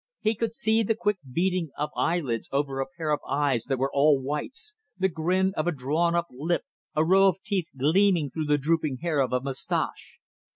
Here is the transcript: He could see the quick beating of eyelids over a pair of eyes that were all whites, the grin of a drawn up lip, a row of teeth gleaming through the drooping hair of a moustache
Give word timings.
He 0.19 0.33
could 0.33 0.51
see 0.55 0.81
the 0.81 0.95
quick 0.95 1.19
beating 1.31 1.69
of 1.77 1.91
eyelids 1.95 2.49
over 2.51 2.79
a 2.79 2.87
pair 2.87 3.11
of 3.11 3.19
eyes 3.29 3.65
that 3.65 3.77
were 3.77 3.91
all 3.93 4.19
whites, 4.19 4.75
the 4.97 5.09
grin 5.09 5.53
of 5.55 5.67
a 5.67 5.71
drawn 5.71 6.15
up 6.15 6.25
lip, 6.31 6.63
a 6.95 7.05
row 7.05 7.27
of 7.27 7.43
teeth 7.43 7.67
gleaming 7.77 8.31
through 8.31 8.45
the 8.45 8.57
drooping 8.57 8.97
hair 9.05 9.19
of 9.19 9.31
a 9.31 9.39
moustache 9.41 10.17